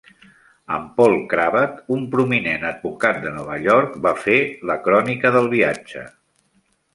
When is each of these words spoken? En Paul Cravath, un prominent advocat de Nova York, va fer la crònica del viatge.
En 0.75 0.85
Paul 0.93 1.11
Cravath, 1.33 1.75
un 1.95 2.01
prominent 2.15 2.65
advocat 2.69 3.19
de 3.27 3.35
Nova 3.37 3.59
York, 3.67 4.01
va 4.07 4.15
fer 4.23 4.39
la 4.71 4.79
crònica 4.89 5.33
del 5.37 5.53
viatge. 5.55 6.07